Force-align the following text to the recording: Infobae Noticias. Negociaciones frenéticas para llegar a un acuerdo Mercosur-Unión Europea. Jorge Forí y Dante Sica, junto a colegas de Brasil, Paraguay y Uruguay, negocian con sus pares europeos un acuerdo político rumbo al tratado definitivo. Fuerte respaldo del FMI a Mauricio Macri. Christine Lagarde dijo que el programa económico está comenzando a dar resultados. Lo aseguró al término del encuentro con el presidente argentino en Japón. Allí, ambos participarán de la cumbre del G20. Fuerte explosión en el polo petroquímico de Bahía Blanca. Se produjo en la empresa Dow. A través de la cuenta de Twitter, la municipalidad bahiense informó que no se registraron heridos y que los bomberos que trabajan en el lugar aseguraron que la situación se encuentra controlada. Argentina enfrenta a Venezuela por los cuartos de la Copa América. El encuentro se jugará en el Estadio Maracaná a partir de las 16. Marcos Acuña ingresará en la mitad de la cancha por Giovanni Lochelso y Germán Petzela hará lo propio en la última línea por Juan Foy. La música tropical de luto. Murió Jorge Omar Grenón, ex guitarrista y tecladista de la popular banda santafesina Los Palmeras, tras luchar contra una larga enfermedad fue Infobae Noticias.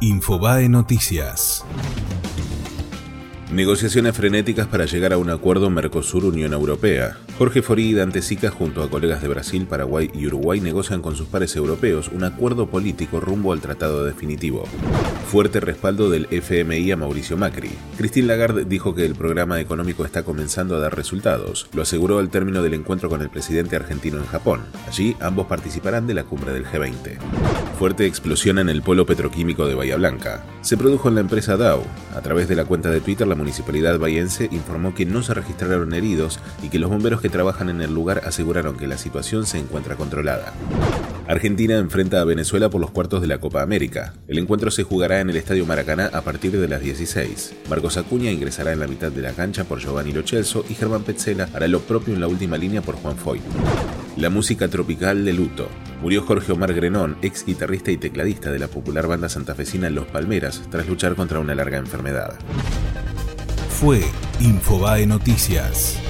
Infobae 0.00 0.68
Noticias. 0.68 1.64
Negociaciones 3.52 4.16
frenéticas 4.16 4.68
para 4.68 4.84
llegar 4.84 5.12
a 5.12 5.18
un 5.18 5.28
acuerdo 5.28 5.70
Mercosur-Unión 5.70 6.52
Europea. 6.52 7.16
Jorge 7.36 7.62
Forí 7.62 7.88
y 7.88 7.94
Dante 7.94 8.22
Sica, 8.22 8.50
junto 8.50 8.82
a 8.82 8.90
colegas 8.90 9.22
de 9.22 9.28
Brasil, 9.28 9.66
Paraguay 9.66 10.08
y 10.14 10.26
Uruguay, 10.26 10.60
negocian 10.60 11.02
con 11.02 11.16
sus 11.16 11.26
pares 11.26 11.56
europeos 11.56 12.10
un 12.14 12.22
acuerdo 12.22 12.68
político 12.68 13.18
rumbo 13.18 13.52
al 13.52 13.60
tratado 13.60 14.04
definitivo. 14.04 14.64
Fuerte 15.28 15.58
respaldo 15.58 16.10
del 16.10 16.28
FMI 16.30 16.92
a 16.92 16.96
Mauricio 16.96 17.36
Macri. 17.36 17.70
Christine 17.96 18.28
Lagarde 18.28 18.66
dijo 18.66 18.94
que 18.94 19.04
el 19.04 19.16
programa 19.16 19.60
económico 19.60 20.04
está 20.04 20.22
comenzando 20.22 20.76
a 20.76 20.80
dar 20.80 20.94
resultados. 20.94 21.68
Lo 21.72 21.82
aseguró 21.82 22.20
al 22.20 22.28
término 22.28 22.62
del 22.62 22.74
encuentro 22.74 23.08
con 23.08 23.22
el 23.22 23.30
presidente 23.30 23.74
argentino 23.74 24.18
en 24.18 24.26
Japón. 24.26 24.60
Allí, 24.86 25.16
ambos 25.20 25.46
participarán 25.46 26.06
de 26.06 26.14
la 26.14 26.24
cumbre 26.24 26.52
del 26.52 26.66
G20. 26.66 27.18
Fuerte 27.78 28.06
explosión 28.06 28.58
en 28.58 28.68
el 28.68 28.82
polo 28.82 29.06
petroquímico 29.06 29.64
de 29.68 29.76
Bahía 29.76 29.94
Blanca. 29.94 30.44
Se 30.62 30.76
produjo 30.76 31.08
en 31.08 31.14
la 31.14 31.20
empresa 31.20 31.56
Dow. 31.56 31.84
A 32.12 32.20
través 32.22 32.48
de 32.48 32.56
la 32.56 32.64
cuenta 32.64 32.90
de 32.90 33.00
Twitter, 33.00 33.24
la 33.24 33.36
municipalidad 33.36 34.00
bahiense 34.00 34.48
informó 34.50 34.96
que 34.96 35.06
no 35.06 35.22
se 35.22 35.32
registraron 35.32 35.94
heridos 35.94 36.40
y 36.60 36.70
que 36.70 36.80
los 36.80 36.90
bomberos 36.90 37.20
que 37.20 37.28
trabajan 37.28 37.68
en 37.68 37.80
el 37.80 37.94
lugar 37.94 38.22
aseguraron 38.24 38.76
que 38.76 38.88
la 38.88 38.98
situación 38.98 39.46
se 39.46 39.58
encuentra 39.58 39.94
controlada. 39.94 40.52
Argentina 41.28 41.78
enfrenta 41.78 42.20
a 42.20 42.24
Venezuela 42.24 42.68
por 42.68 42.80
los 42.80 42.90
cuartos 42.90 43.20
de 43.20 43.28
la 43.28 43.38
Copa 43.38 43.62
América. 43.62 44.14
El 44.26 44.38
encuentro 44.38 44.72
se 44.72 44.82
jugará 44.82 45.20
en 45.20 45.30
el 45.30 45.36
Estadio 45.36 45.64
Maracaná 45.64 46.10
a 46.12 46.22
partir 46.22 46.58
de 46.58 46.66
las 46.66 46.80
16. 46.80 47.54
Marcos 47.70 47.96
Acuña 47.96 48.32
ingresará 48.32 48.72
en 48.72 48.80
la 48.80 48.88
mitad 48.88 49.12
de 49.12 49.22
la 49.22 49.34
cancha 49.34 49.62
por 49.62 49.78
Giovanni 49.78 50.10
Lochelso 50.10 50.64
y 50.68 50.74
Germán 50.74 51.04
Petzela 51.04 51.48
hará 51.54 51.68
lo 51.68 51.78
propio 51.78 52.12
en 52.12 52.20
la 52.20 52.26
última 52.26 52.58
línea 52.58 52.82
por 52.82 52.96
Juan 52.96 53.16
Foy. 53.16 53.40
La 54.16 54.30
música 54.30 54.66
tropical 54.66 55.24
de 55.24 55.32
luto. 55.32 55.68
Murió 56.00 56.22
Jorge 56.22 56.52
Omar 56.52 56.72
Grenón, 56.74 57.16
ex 57.22 57.44
guitarrista 57.44 57.90
y 57.90 57.96
tecladista 57.96 58.50
de 58.50 58.58
la 58.58 58.68
popular 58.68 59.06
banda 59.06 59.28
santafesina 59.28 59.90
Los 59.90 60.06
Palmeras, 60.06 60.62
tras 60.70 60.86
luchar 60.86 61.14
contra 61.14 61.40
una 61.40 61.54
larga 61.54 61.78
enfermedad 61.78 62.38
fue 63.78 64.02
Infobae 64.40 65.06
Noticias. 65.06 66.07